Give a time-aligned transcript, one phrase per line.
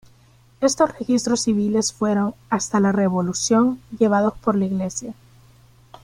[0.61, 5.13] Estos registros civiles fueron, hasta la Revolución, llevados por la Iglesia.